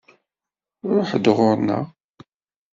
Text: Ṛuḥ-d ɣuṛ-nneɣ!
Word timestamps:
Ṛuḥ-d 0.95 1.25
ɣuṛ-nneɣ! 1.37 1.85